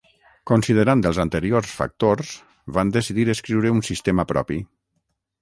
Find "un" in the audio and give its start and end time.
3.77-3.85